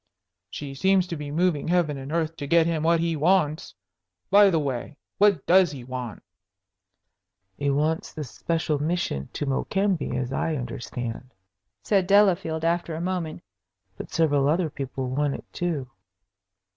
[0.49, 3.75] "She seems to be moving heaven and earth to get him what he wants.
[4.31, 6.23] By the way, what does he want?"
[7.55, 11.29] "He wants the special mission to Mokembe, as I understand,"
[11.83, 13.43] said Delafield, after a moment.
[13.95, 15.87] "But several other people want it too."